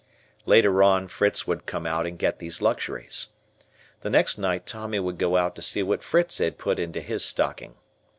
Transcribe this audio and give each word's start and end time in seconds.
Later 0.47 0.81
on 0.81 1.07
Fritz 1.09 1.45
would 1.45 1.67
come 1.67 1.85
out 1.85 2.07
and 2.07 2.17
get 2.17 2.39
these 2.39 2.59
luxuries. 2.59 3.33
The 3.99 4.09
next 4.09 4.39
night 4.39 4.65
Tommy 4.65 4.97
would 4.99 5.19
go 5.19 5.37
out 5.37 5.55
to 5.57 5.61
see 5.61 5.83
what 5.83 6.01
Fritz 6.01 6.39
had 6.39 6.57
put 6.57 6.79
into 6.79 7.01
his 7.01 7.23
stocking. 7.23 7.75